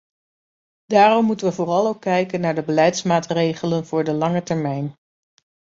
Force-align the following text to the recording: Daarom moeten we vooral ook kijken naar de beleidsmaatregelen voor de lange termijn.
Daarom 0.85 1.25
moeten 1.25 1.47
we 1.47 1.53
vooral 1.53 1.87
ook 1.87 2.01
kijken 2.01 2.39
naar 2.41 2.55
de 2.55 2.63
beleidsmaatregelen 2.63 3.85
voor 3.85 4.03
de 4.03 4.13
lange 4.13 4.43
termijn. 4.43 4.95